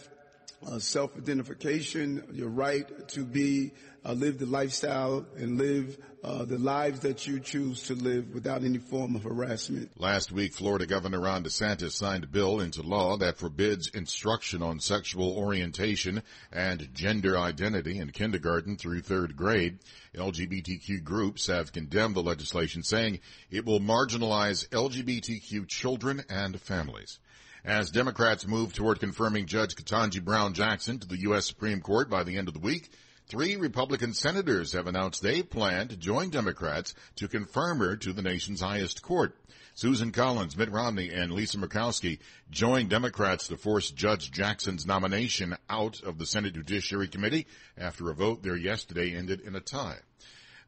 [0.68, 3.72] uh, self-identification, your right to be
[4.06, 8.64] uh, live the lifestyle and live uh, the lives that you choose to live without
[8.64, 9.92] any form of harassment.
[10.00, 14.80] Last week, Florida Governor Ron DeSantis signed a bill into law that forbids instruction on
[14.80, 19.80] sexual orientation and gender identity in kindergarten through third grade.
[20.16, 23.20] LGBTQ groups have condemned the legislation, saying
[23.52, 27.20] it will marginalize LGBTQ children and families.
[27.66, 31.46] As Democrats move toward confirming Judge Ketanji Brown Jackson to the U.S.
[31.46, 32.90] Supreme Court by the end of the week,
[33.26, 38.22] Three Republican senators have announced they plan to join Democrats to confirm her to the
[38.22, 39.38] nation's highest court.
[39.74, 42.20] Susan Collins, Mitt Romney, and Lisa Murkowski
[42.52, 47.48] joined Democrats to force Judge Jackson's nomination out of the Senate Judiciary Committee
[47.78, 50.00] after a vote there yesterday ended in a tie.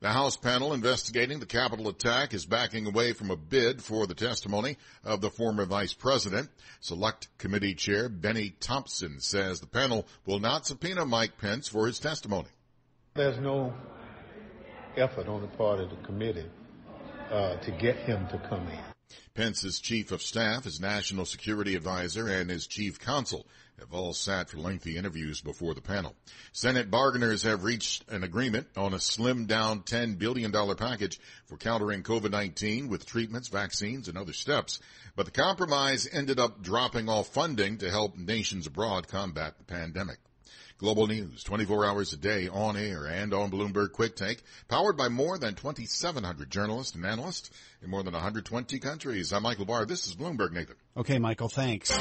[0.06, 4.14] The House panel investigating the Capitol attack is backing away from a bid for the
[4.14, 6.52] testimony of the former vice president.
[6.80, 11.98] Select Committee Chair Benny Thompson says the panel will not subpoena Mike Pence for his
[11.98, 12.50] testimony.
[13.16, 13.74] There's no
[14.96, 16.52] effort on the part of the committee
[17.32, 18.80] uh, to get him to come in.
[19.34, 23.48] Pence's chief of staff, his national security advisor, and his chief counsel
[23.80, 26.16] have all sat for lengthy interviews before the panel.
[26.52, 32.04] Senate bargainers have reached an agreement on a slimmed down $10 billion package for countering
[32.04, 34.80] COVID-19 with treatments, vaccines, and other steps.
[35.16, 40.18] But the compromise ended up dropping off funding to help nations abroad combat the pandemic.
[40.78, 45.08] Global News, 24 hours a day on air and on Bloomberg Quick Take, powered by
[45.08, 47.50] more than 2,700 journalists and analysts
[47.82, 49.32] in more than 120 countries.
[49.32, 49.86] I'm Michael Barr.
[49.86, 50.76] This is Bloomberg, Nathan.
[50.98, 51.98] Okay, Michael, thanks.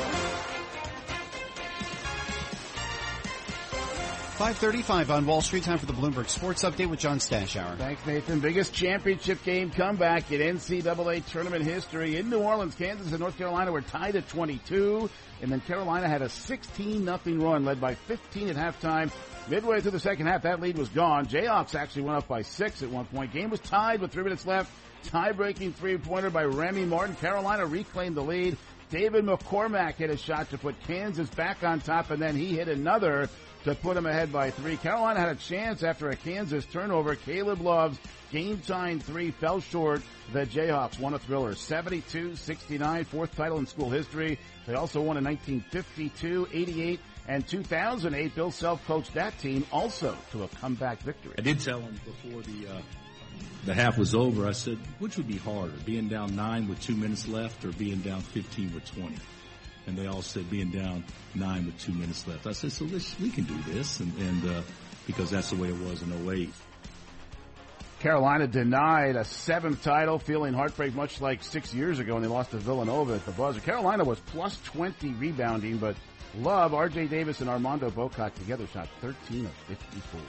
[4.34, 5.62] 535 on Wall Street.
[5.62, 7.78] Time for the Bloomberg Sports Update with John Stashower.
[7.78, 8.40] Thanks, Nathan.
[8.40, 12.74] Biggest championship game comeback in NCAA tournament history in New Orleans.
[12.74, 15.08] Kansas and North Carolina were tied at 22.
[15.40, 19.12] And then Carolina had a 16 nothing run led by 15 at halftime.
[19.48, 21.26] Midway through the second half, that lead was gone.
[21.26, 23.32] Jayhawks actually went up by six at one point.
[23.32, 24.72] Game was tied with three minutes left.
[25.04, 27.14] Tie-breaking three-pointer by Remy Martin.
[27.14, 28.56] Carolina reclaimed the lead.
[28.90, 32.68] David McCormack hit a shot to put Kansas back on top, and then he hit
[32.68, 33.28] another
[33.64, 34.76] to put them ahead by three.
[34.76, 37.16] Carolina had a chance after a Kansas turnover.
[37.16, 37.98] Caleb Love's
[38.30, 40.02] game time three fell short.
[40.32, 44.38] The Jayhawks won a thriller 72-69, fourth title in school history.
[44.66, 48.34] They also won in 1952, 88, and 2008.
[48.34, 51.34] Bill Self coached that team also to a comeback victory.
[51.38, 52.80] I did tell him before the uh,
[53.64, 54.46] the half was over.
[54.46, 58.00] I said, which would be harder, being down nine with two minutes left, or being
[58.00, 59.16] down 15 with 20?
[59.86, 62.46] And they all said being down nine with two minutes left.
[62.46, 62.84] I said, so
[63.20, 64.62] we can do this, and, and uh,
[65.06, 66.50] because that's the way it was in 08.
[68.00, 72.50] Carolina denied a seventh title, feeling heartbreak much like six years ago when they lost
[72.50, 73.60] to Villanova at the buzzer.
[73.60, 75.96] Carolina was plus 20 rebounding, but
[76.38, 80.20] Love, RJ Davis, and Armando Bacot together shot 13 of 54.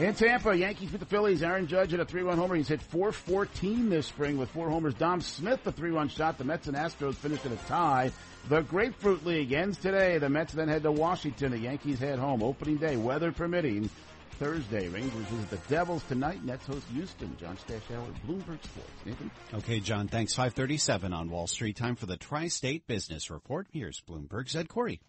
[0.00, 1.42] In Tampa, Yankees beat the Phillies.
[1.42, 2.54] Aaron Judge hit a three-run homer.
[2.54, 4.94] He's hit 414 this spring with four homers.
[4.94, 6.38] Dom Smith, the three-run shot.
[6.38, 8.10] The Mets and Astros finished in a tie.
[8.48, 10.16] The Grapefruit League ends today.
[10.16, 11.52] The Mets then head to Washington.
[11.52, 12.42] The Yankees head home.
[12.42, 13.90] Opening day, weather permitting.
[14.38, 16.42] Thursday, Rangers visit the Devils tonight.
[16.46, 17.36] Nets host Houston.
[17.38, 19.04] John Stashower, Bloomberg Sports.
[19.04, 19.30] Nathan?
[19.52, 20.32] Okay, John, thanks.
[20.32, 21.76] 537 on Wall Street.
[21.76, 23.66] Time for the Tri-State Business Report.
[23.70, 25.02] Here's Bloomberg's Ed Corey.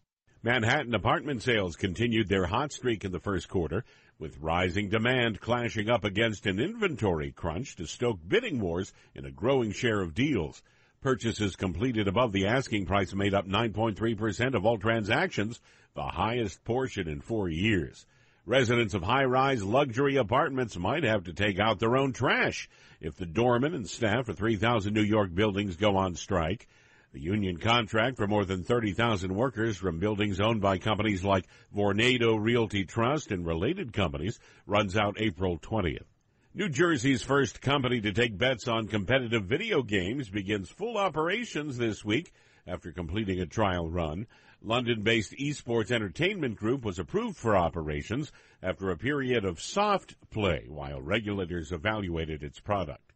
[0.44, 3.86] Manhattan apartment sales continued their hot streak in the first quarter,
[4.22, 9.32] with rising demand clashing up against an inventory crunch to stoke bidding wars in a
[9.32, 10.62] growing share of deals.
[11.02, 15.60] Purchases completed above the asking price made up 9.3% of all transactions,
[15.96, 18.06] the highest portion in four years.
[18.46, 23.26] Residents of high-rise luxury apartments might have to take out their own trash if the
[23.26, 26.68] doorman and staff of 3,000 New York buildings go on strike.
[27.14, 31.46] The union contract for more than 30,000 workers from buildings owned by companies like
[31.76, 36.06] Vornado Realty Trust and Related Companies runs out April 20th.
[36.54, 42.06] New Jersey's first company to take bets on competitive video games begins full operations this
[42.06, 42.32] week
[42.66, 44.26] after completing a trial run.
[44.62, 48.32] London-based Esports Entertainment Group was approved for operations
[48.64, 53.11] after a period of soft play while regulators evaluated its product.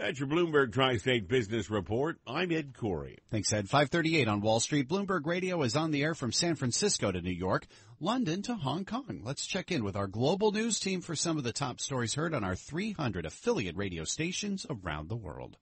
[0.00, 2.18] That's your Bloomberg Tri-State Business Report.
[2.26, 3.18] I'm Ed Corey.
[3.30, 3.68] Thanks, Ed.
[3.68, 4.88] 538 on Wall Street.
[4.88, 7.66] Bloomberg Radio is on the air from San Francisco to New York,
[8.00, 9.20] London to Hong Kong.
[9.22, 12.32] Let's check in with our global news team for some of the top stories heard
[12.32, 15.58] on our 300 affiliate radio stations around the world.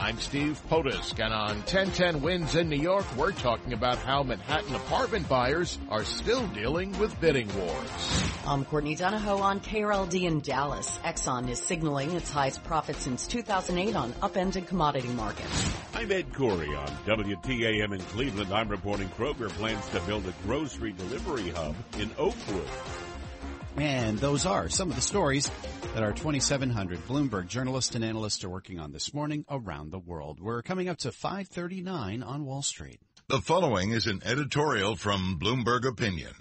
[0.00, 4.74] I'm Steve Potisk, and on 1010 Wins in New York, we're talking about how Manhattan
[4.74, 8.32] apartment buyers are still dealing with bidding wars.
[8.46, 10.98] I'm Courtney Donahoe on KRLD in Dallas.
[11.04, 15.70] Exxon is signaling its highest profit since 2008 on upended commodity markets.
[15.92, 18.54] I'm Ed Corey on WTAM in Cleveland.
[18.54, 22.66] I'm reporting Kroger plans to build a grocery delivery hub in Oakwood.
[23.76, 25.50] And those are some of the stories
[25.94, 30.40] that our 2,700 Bloomberg journalists and analysts are working on this morning around the world.
[30.40, 33.00] We're coming up to 539 on Wall Street.
[33.28, 36.32] The following is an editorial from Bloomberg Opinion.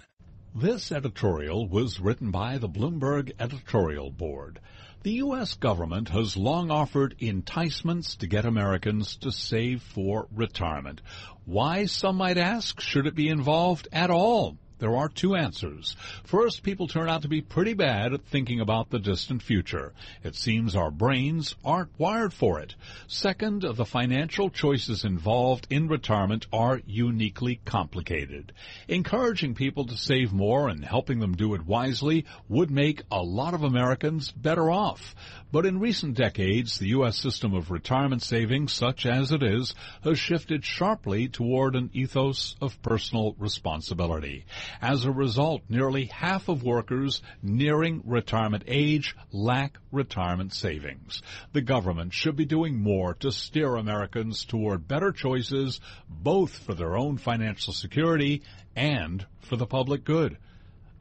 [0.56, 4.60] This editorial was written by the Bloomberg Editorial Board.
[5.04, 5.54] The U.S.
[5.54, 11.02] government has long offered enticements to get Americans to save for retirement.
[11.46, 14.58] Why, some might ask, should it be involved at all?
[14.80, 15.96] There are two answers.
[16.24, 19.94] First, people turn out to be pretty bad at thinking about the distant future.
[20.24, 22.76] It seems our brains aren't wired for it.
[23.08, 28.54] Second, the financial choices involved in retirement are uniquely complicated.
[28.88, 33.54] Encouraging people to save more and helping them do it wisely would make a lot
[33.54, 35.14] of Americans better off.
[35.52, 37.18] But in recent decades, the U.S.
[37.18, 42.80] system of retirement savings, such as it is, has shifted sharply toward an ethos of
[42.84, 44.46] personal responsibility.
[44.80, 51.24] As a result, nearly half of workers nearing retirement age lack retirement savings.
[51.54, 56.96] The government should be doing more to steer Americans toward better choices, both for their
[56.96, 58.44] own financial security
[58.76, 60.38] and for the public good.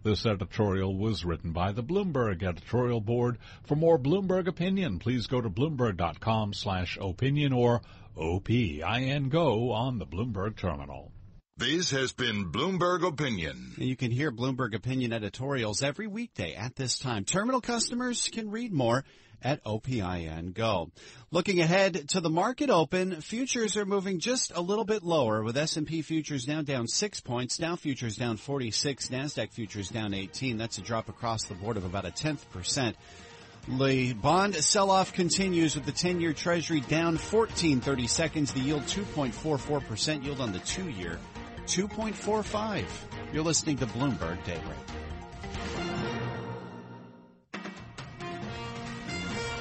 [0.04, 3.38] This editorial was written by the Bloomberg editorial board.
[3.64, 7.82] For more Bloomberg opinion, please go to bloomberg.com slash opinion or
[8.16, 11.12] OPIN go on the Bloomberg terminal.
[11.56, 13.72] This has been Bloomberg Opinion.
[13.76, 17.24] And you can hear Bloomberg Opinion editorials every weekday at this time.
[17.24, 19.04] Terminal customers can read more
[19.42, 20.90] at OPIN Go.
[21.30, 25.56] Looking ahead to the market open, futures are moving just a little bit lower with
[25.56, 30.56] S&P futures now down 6 points, Dow futures down 46, Nasdaq futures down 18.
[30.56, 32.96] That's a drop across the board of about a tenth percent.
[33.68, 38.52] The bond sell-off continues with the 10-year treasury down 14 30 seconds.
[38.54, 41.18] The yield 2.44%, yield on the 2-year
[41.66, 42.84] 2.45.
[43.32, 44.97] You're listening to Bloomberg Daybreak.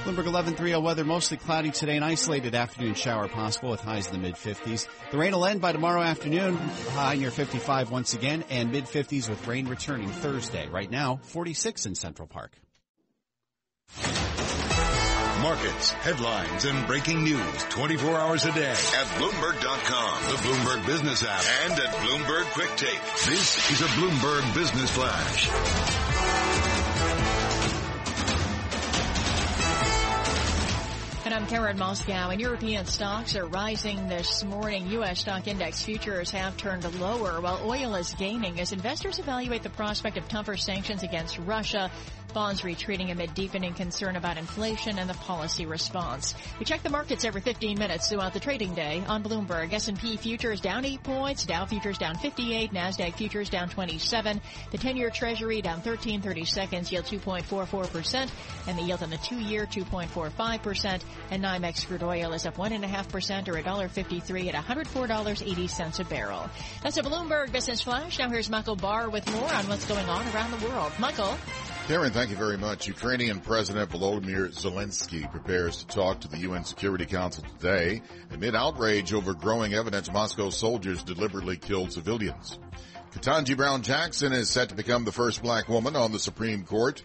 [0.08, 4.18] Bloomberg 1130 weather, mostly cloudy today, an isolated afternoon shower possible with highs in the
[4.18, 4.88] mid 50s.
[5.10, 9.28] The rain will end by tomorrow afternoon, high near 55 once again, and mid 50s
[9.28, 10.66] with rain returning Thursday.
[10.68, 12.52] Right now, 46 in Central Park.
[15.42, 21.44] Markets, headlines, and breaking news 24 hours a day at Bloomberg.com, the Bloomberg Business app,
[21.64, 23.02] and at Bloomberg Quick Take.
[23.26, 26.07] This is a Bloomberg Business Flash.
[31.38, 34.90] I'm Karen Moskow, and European stocks are rising this morning.
[34.90, 35.20] U.S.
[35.20, 40.16] stock index futures have turned lower, while oil is gaining as investors evaluate the prospect
[40.16, 41.92] of tougher sanctions against Russia.
[42.34, 46.34] Bonds retreating amid deepening concern about inflation and the policy response.
[46.58, 49.72] We check the markets every 15 minutes throughout the trading day on Bloomberg.
[49.72, 55.10] S&P futures down 8 points, Dow futures down 58, NASDAQ futures down 27, the 10-year
[55.10, 58.30] treasury down 13 30 seconds, yield 2.44%,
[58.66, 63.54] and the yield on the 2-year 2.45%, and NYMEX crude oil is up 1.5% or
[63.54, 66.50] $1.53 at $104.80 a barrel.
[66.82, 68.18] That's a Bloomberg Business Flash.
[68.18, 70.92] Now here's Michael Barr with more on what's going on around the world.
[70.98, 71.36] Michael.
[71.88, 72.86] Karen, thank you very much.
[72.86, 79.14] Ukrainian President Volodymyr Zelensky prepares to talk to the UN Security Council today amid outrage
[79.14, 82.58] over growing evidence Moscow soldiers deliberately killed civilians.
[83.14, 87.02] Ketanji Brown Jackson is set to become the first black woman on the Supreme Court.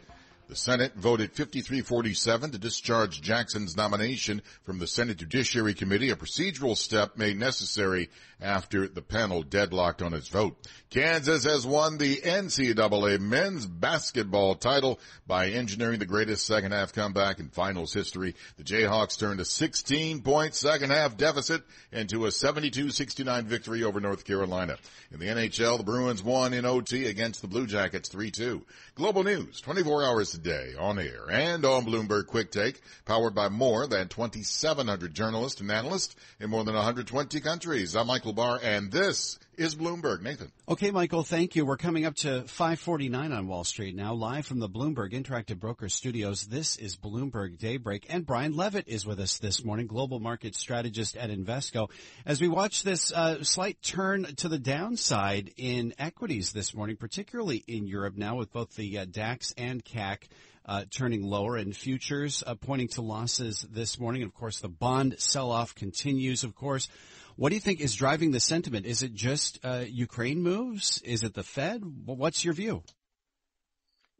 [0.54, 6.78] The Senate voted 53-47 to discharge Jackson's nomination from the Senate Judiciary Committee, a procedural
[6.78, 10.56] step made necessary after the panel deadlocked on its vote.
[10.92, 17.40] Kansas has won the NCAA men's basketball title by engineering the greatest second half comeback
[17.40, 18.36] in finals history.
[18.58, 24.26] The Jayhawks turned a 16 point second half deficit into a 72-69 victory over North
[24.26, 24.78] Carolina.
[25.12, 28.62] In the NHL, the Bruins won in OT against the Blue Jackets 3-2.
[28.94, 33.50] Global news, 24 hours a day on air and on Bloomberg Quick Take, powered by
[33.50, 37.96] more than 2,700 journalists and analysts in more than 120 countries.
[37.96, 40.22] I'm Michael Barr, and this is Bloomberg.
[40.22, 40.52] Nathan.
[40.68, 41.66] Okay, Michael, thank you.
[41.66, 45.90] We're coming up to 549 on Wall Street now, live from the Bloomberg Interactive Broker
[45.90, 46.46] Studios.
[46.48, 51.16] This is Bloomberg Daybreak, and Brian Levitt is with us this morning, global market strategist
[51.18, 51.90] at Invesco.
[52.26, 57.64] As we watch this uh, slight turn to the downside in equities this morning, particularly
[57.68, 60.28] in Europe now with both the uh, DAX and CAC
[60.66, 64.24] uh, turning lower and futures uh, pointing to losses this morning.
[64.24, 66.88] Of course, the bond sell-off continues, of course.
[67.36, 68.86] What do you think is driving the sentiment?
[68.86, 71.02] Is it just uh, Ukraine moves?
[71.04, 71.82] Is it the Fed?
[72.06, 72.84] What's your view?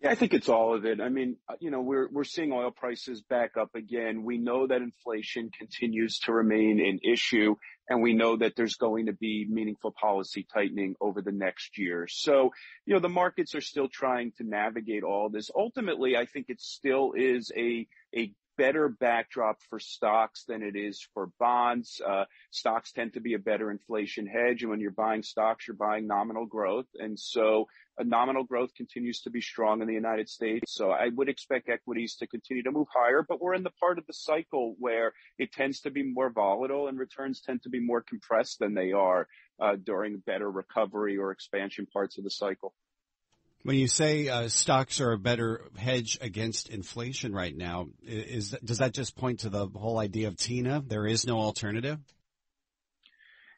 [0.04, 1.00] Yeah, I think it's all of it.
[1.00, 4.24] I mean, uh, you know, we're we're seeing oil prices back up again.
[4.24, 7.56] We know that inflation continues to remain an issue,
[7.88, 12.08] and we know that there's going to be meaningful policy tightening over the next year.
[12.10, 12.52] So,
[12.86, 15.50] you know, the markets are still trying to navigate all this.
[15.56, 21.06] Ultimately, I think it still is a a better backdrop for stocks than it is
[21.14, 22.02] for bonds.
[22.06, 24.62] Uh, stocks tend to be a better inflation hedge.
[24.62, 26.88] And when you're buying stocks, you're buying nominal growth.
[27.00, 27.68] And so
[28.00, 30.74] uh, nominal growth continues to be strong in the United States.
[30.74, 33.98] So I would expect equities to continue to move higher, but we're in the part
[33.98, 37.80] of the cycle where it tends to be more volatile and returns tend to be
[37.80, 39.28] more compressed than they are
[39.60, 42.74] uh, during better recovery or expansion parts of the cycle.
[43.64, 48.80] When you say uh, stocks are a better hedge against inflation right now, is does
[48.80, 50.84] that just point to the whole idea of TINA?
[50.86, 52.00] There is no alternative.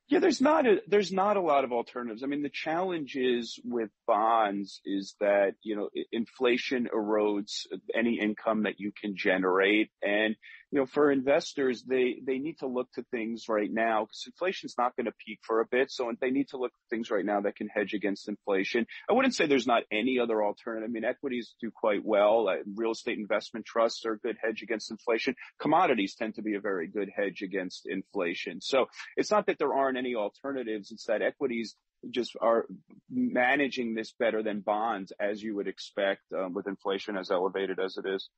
[0.08, 2.22] Yeah, there's not a there's not a lot of alternatives.
[2.22, 8.64] I mean, the challenge is with bonds is that you know inflation erodes any income
[8.64, 10.36] that you can generate, and
[10.72, 14.76] you know, for investors, they, they need to look to things right now because inflation's
[14.78, 15.92] not going to peak for a bit.
[15.92, 18.88] So they need to look at things right now that can hedge against inflation.
[19.10, 20.90] I wouldn't say there's not any other alternative.
[20.90, 22.50] I mean, equities do quite well.
[22.50, 25.36] Uh, real estate investment trusts are a good hedge against inflation.
[25.60, 28.60] Commodities tend to be a very good hedge against inflation.
[28.60, 30.92] So it's not that there aren't any alternatives.
[30.92, 31.76] It's that equities
[32.10, 32.66] just are
[33.10, 37.98] managing this better than bonds, as you would expect um, with inflation as elevated as
[37.98, 38.30] it is.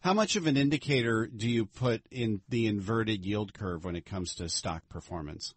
[0.00, 4.06] How much of an indicator do you put in the inverted yield curve when it
[4.06, 5.54] comes to stock performance?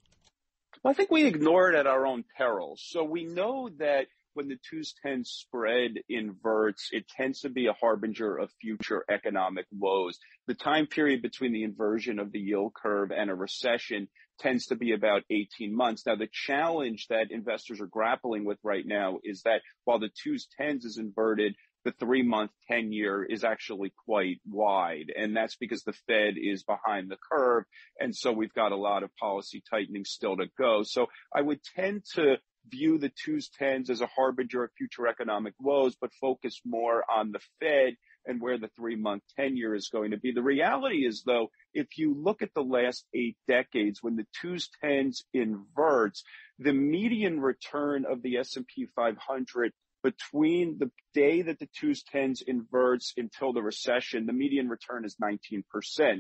[0.84, 2.78] Well, I think we ignore it at our own peril.
[2.78, 7.74] So we know that when the twos ten spread inverts, it tends to be a
[7.74, 10.20] harbinger of future economic woes.
[10.48, 14.10] The time period between the inversion of the yield curve and a recession
[14.40, 16.06] tends to be about 18 months.
[16.06, 20.48] Now, the challenge that investors are grappling with right now is that while the twos
[20.58, 25.12] tens is inverted, the three month ten-year is actually quite wide.
[25.16, 27.66] And that's because the Fed is behind the curve.
[28.00, 30.84] And so we've got a lot of policy tightening still to go.
[30.84, 32.38] So I would tend to
[32.70, 37.32] view the twos tens as a harbinger of future economic woes, but focus more on
[37.32, 40.32] the Fed and where the three month ten-year is going to be.
[40.32, 44.70] The reality is though, if you look at the last eight decades, when the twos
[44.82, 46.24] tens inverts,
[46.60, 49.74] the median return of the S&P 500
[50.04, 55.16] between the day that the twos tens inverts until the recession, the median return is
[55.16, 55.64] 19%.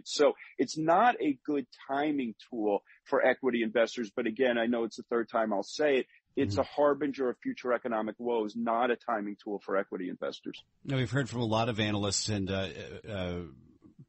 [0.05, 4.09] So it's not a good timing tool for equity investors.
[4.15, 6.05] But again, I know it's the third time I'll say it.
[6.35, 6.61] It's mm-hmm.
[6.61, 10.63] a harbinger of future economic woes, not a timing tool for equity investors.
[10.83, 12.67] Now, we've heard from a lot of analysts and uh,
[13.07, 13.33] uh,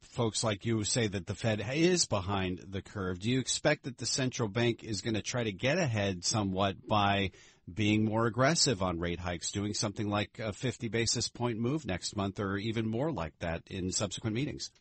[0.01, 3.19] folks like you say that the Fed is behind the curve.
[3.19, 6.87] Do you expect that the central bank is going to try to get ahead somewhat
[6.87, 7.31] by
[7.71, 12.15] being more aggressive on rate hikes, doing something like a 50 basis point move next
[12.15, 14.71] month or even more like that in subsequent meetings?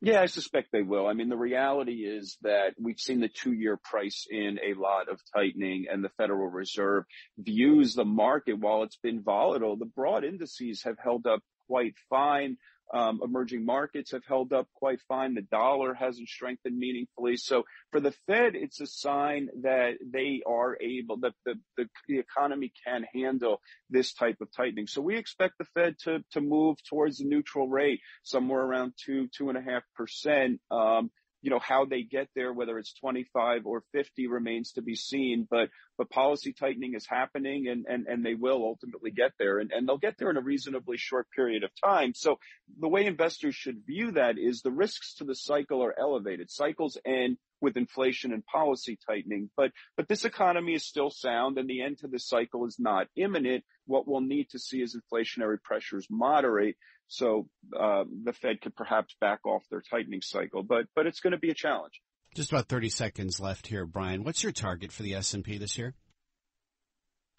[0.00, 1.06] Yeah, I suspect they will.
[1.06, 5.08] I mean, the reality is that we've seen the two year price in a lot
[5.08, 7.04] of tightening and the Federal Reserve
[7.38, 9.76] views the market while it's been volatile.
[9.76, 12.58] The broad indices have held up quite fine.
[12.94, 15.34] Um, emerging markets have held up quite fine.
[15.34, 17.36] The dollar hasn't strengthened meaningfully.
[17.36, 22.18] So for the Fed, it's a sign that they are able, that the, the, the
[22.20, 24.86] economy can handle this type of tightening.
[24.86, 29.28] So we expect the Fed to, to move towards the neutral rate, somewhere around two,
[29.36, 30.60] two and a half percent.
[30.70, 31.10] Um,
[31.44, 35.46] you know, how they get there, whether it's 25 or 50 remains to be seen,
[35.48, 35.68] but,
[35.98, 39.86] but policy tightening is happening and, and, and they will ultimately get there and, and
[39.86, 42.14] they'll get there in a reasonably short period of time.
[42.14, 42.38] So
[42.80, 46.50] the way investors should view that is the risks to the cycle are elevated.
[46.50, 51.68] Cycles end with inflation and policy tightening, but, but this economy is still sound and
[51.68, 53.64] the end to the cycle is not imminent.
[53.86, 56.76] What we'll need to see is inflationary pressures moderate
[57.08, 57.48] so
[57.78, 61.38] uh, the Fed could perhaps back off their tightening cycle, but but it's going to
[61.38, 62.00] be a challenge.
[62.34, 64.24] Just about 30 seconds left here, Brian.
[64.24, 65.94] What's your target for the S&P this year?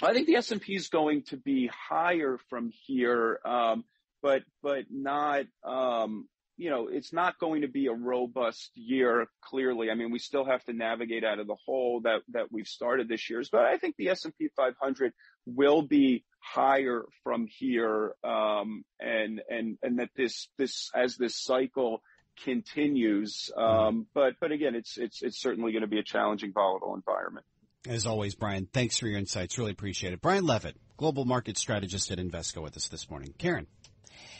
[0.01, 3.84] I think the S&P is going to be higher from here, um,
[4.21, 6.28] but but not um,
[6.58, 9.28] you know, it's not going to be a robust year.
[9.41, 12.68] Clearly, I mean, we still have to navigate out of the hole that that we've
[12.68, 13.43] started this year.
[13.51, 15.14] But I think the S and P 500
[15.45, 22.01] will be higher from here, um, and and and that this this as this cycle
[22.43, 23.51] continues.
[23.58, 27.45] Um, but but again, it's it's it's certainly going to be a challenging, volatile environment.
[27.88, 29.58] As always, Brian, thanks for your insights.
[29.58, 30.22] Really appreciate it.
[30.22, 33.34] Brian Levitt, global market strategist at Invesco, with us this morning.
[33.38, 33.68] Karen.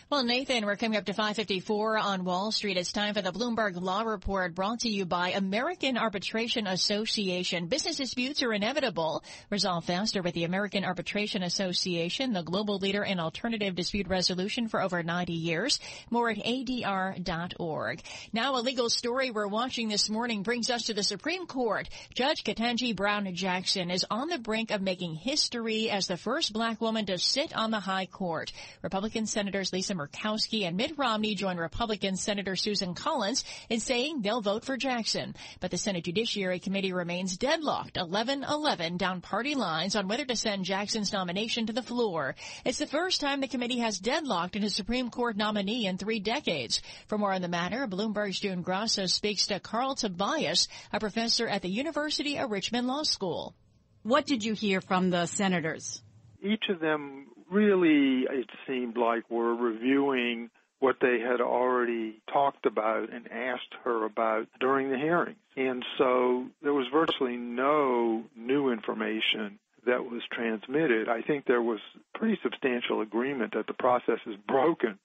[0.08, 2.78] Well, Nathan, we're coming up to 554 on Wall Street.
[2.78, 7.66] It's time for the Bloomberg Law Report brought to you by American Arbitration Association.
[7.66, 9.24] Business disputes are inevitable.
[9.50, 14.80] Resolve faster with the American Arbitration Association, the global leader in alternative dispute resolution for
[14.80, 15.80] over 90 years.
[16.12, 18.04] More at adr.org.
[18.32, 21.90] Now a legal story we're watching this morning brings us to the Supreme Court.
[22.14, 26.80] Judge Ketanji Brown Jackson is on the brink of making history as the first black
[26.80, 28.52] woman to sit on the high court.
[28.84, 34.42] Republican Senators Lisa Murkowski and Mitt Romney join Republican Senator Susan Collins in saying they'll
[34.42, 35.36] vote for Jackson.
[35.60, 40.66] But the Senate Judiciary Committee remains deadlocked 11-11 down party lines on whether to send
[40.66, 42.36] Jackson's nomination to the floor.
[42.64, 46.20] It's the first time the committee has deadlocked in a Supreme Court nominee in three
[46.20, 46.82] decades.
[47.08, 51.62] For more on the matter, Bloomberg's June Grasso speaks to Carl Tobias, a professor at
[51.62, 53.56] the University of Richmond Law School.
[54.04, 56.02] What did you hear from the senators?
[56.42, 60.50] Each of them really, it seemed like, were reviewing
[60.80, 65.38] what they had already talked about and asked her about during the hearings.
[65.56, 71.08] And so there was virtually no new information that was transmitted.
[71.08, 71.80] I think there was
[72.14, 75.00] pretty substantial agreement that the process is broken,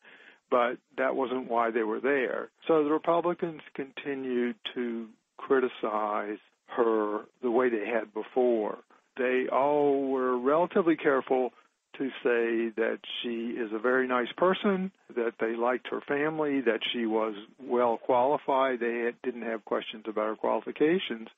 [0.50, 2.48] but that wasn't why they were there.
[2.66, 8.78] So the Republicans continued to criticize her the way they had before.
[9.16, 11.52] They all were relatively careful
[12.00, 16.80] to say that she is a very nice person, that they liked her family, that
[16.92, 18.80] she was well qualified.
[18.80, 21.28] They had, didn't have questions about her qualifications,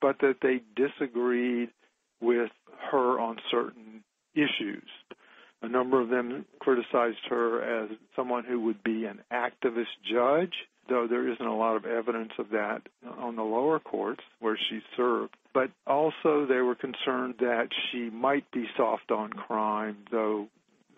[0.00, 1.68] but that they disagreed
[2.20, 2.50] with
[2.90, 4.02] her on certain
[4.34, 4.88] issues.
[5.62, 10.54] A number of them criticized her as someone who would be an activist judge,
[10.90, 12.82] though there isn't a lot of evidence of that
[13.18, 15.34] on the lower courts where she served.
[15.54, 20.48] But also, they were concerned that she might be soft on crime, though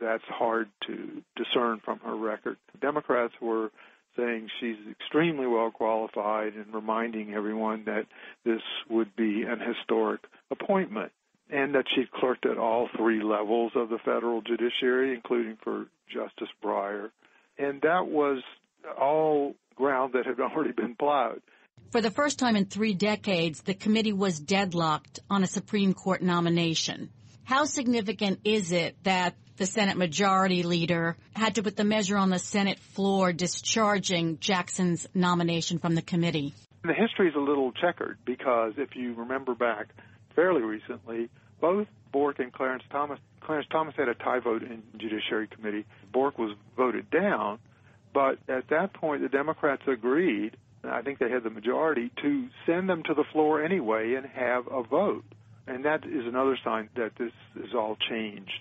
[0.01, 2.57] that's hard to discern from her record.
[2.81, 3.71] Democrats were
[4.17, 8.07] saying she's extremely well qualified and reminding everyone that
[8.45, 10.21] this would be an historic
[10.51, 11.13] appointment
[11.51, 16.49] and that she clerked at all three levels of the federal judiciary, including for Justice
[16.65, 17.11] Breyer.
[17.59, 18.43] And that was
[18.99, 21.41] all ground that had already been plowed.
[21.91, 26.23] For the first time in three decades, the committee was deadlocked on a Supreme Court
[26.23, 27.11] nomination.
[27.45, 32.31] How significant is it that the Senate Majority Leader had to put the measure on
[32.31, 36.55] the Senate floor discharging Jackson's nomination from the committee?
[36.83, 39.89] The history is a little checkered because if you remember back
[40.35, 41.29] fairly recently,
[41.61, 43.19] both Bork and Clarence Thomas.
[43.41, 45.85] Clarence Thomas had a tie vote in Judiciary Committee.
[46.13, 47.59] Bork was voted down,
[48.13, 50.57] but at that point, the Democrats agreed.
[50.83, 54.27] and I think they had the majority to send them to the floor anyway and
[54.27, 55.25] have a vote.
[55.67, 58.53] And that is another sign that this is all changed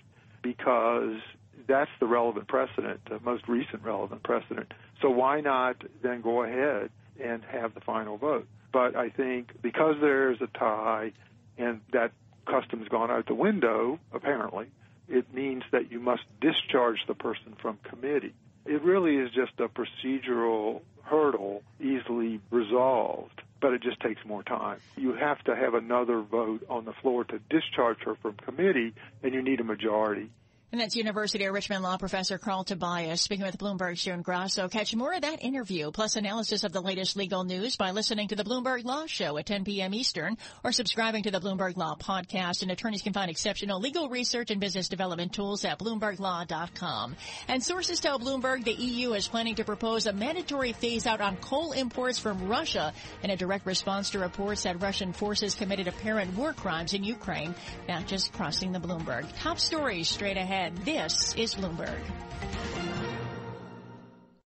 [0.42, 1.18] because
[1.66, 4.72] that's the relevant precedent, the most recent relevant precedent.
[5.00, 6.90] So why not then go ahead
[7.22, 8.46] and have the final vote?
[8.72, 11.12] But I think because there's a tie
[11.58, 12.12] and that
[12.46, 14.66] custom's gone out the window, apparently,
[15.08, 18.34] it means that you must discharge the person from committee.
[18.64, 24.78] It really is just a procedural hurdle easily resolved, but it just takes more time.
[24.96, 29.34] You have to have another vote on the floor to discharge her from committee, and
[29.34, 30.30] you need a majority.
[30.72, 34.68] And that's University of Richmond Law Professor Carl Tobias speaking with Bloomberg's June Grasso.
[34.68, 38.36] Catch more of that interview plus analysis of the latest legal news by listening to
[38.36, 39.92] the Bloomberg Law Show at 10 p.m.
[39.92, 42.62] Eastern or subscribing to the Bloomberg Law Podcast.
[42.62, 47.16] And attorneys can find exceptional legal research and business development tools at BloombergLaw.com.
[47.48, 51.36] And sources tell Bloomberg the EU is planning to propose a mandatory phase out on
[51.36, 56.34] coal imports from Russia in a direct response to reports that Russian forces committed apparent
[56.34, 57.54] war crimes in Ukraine.
[57.88, 59.26] Not just crossing the Bloomberg.
[59.38, 60.76] Top stories straight ahead ahead.
[60.84, 61.98] This is Bloomberg.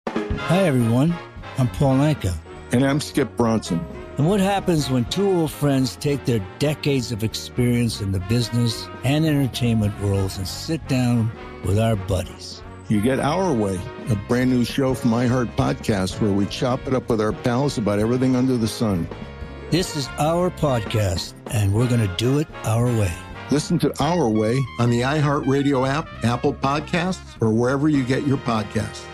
[0.08, 1.14] Hi, everyone.
[1.58, 2.34] I'm Paul Anka.
[2.72, 3.84] And I'm Skip Bronson.
[4.18, 8.88] And what happens when two old friends take their decades of experience in the business
[9.04, 11.30] and entertainment worlds and sit down
[11.64, 12.62] with our buddies?
[12.88, 16.94] You get Our Way, a brand new show from iHeart Podcast where we chop it
[16.94, 19.08] up with our pals about everything under the sun.
[19.70, 23.12] This is our podcast, and we're going to do it our way.
[23.50, 28.38] Listen to Our Way on the iHeartRadio app, Apple Podcasts, or wherever you get your
[28.38, 29.09] podcasts.